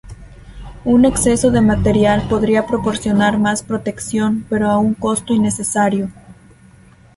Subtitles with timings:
[0.83, 6.09] Un exceso de material podría proporcionar más protección pero a un costo innecesario.